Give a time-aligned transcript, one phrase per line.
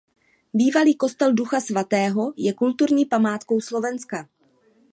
[0.53, 4.29] Bývalý kostel Ducha svatého je kulturní památkou Slovenska.